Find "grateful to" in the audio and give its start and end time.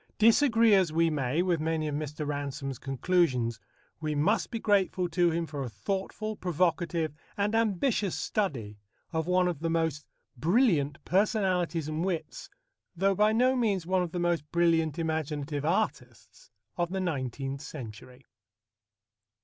4.57-5.29